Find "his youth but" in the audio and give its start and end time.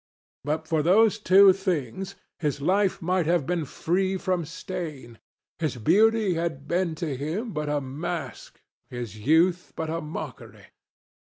8.89-9.91